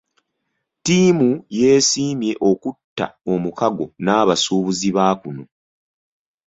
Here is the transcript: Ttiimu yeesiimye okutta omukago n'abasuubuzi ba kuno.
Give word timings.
Ttiimu 0.79 1.29
yeesiimye 1.59 2.33
okutta 2.49 3.05
omukago 3.33 3.85
n'abasuubuzi 4.03 4.89
ba 4.95 5.05
kuno. 5.21 5.43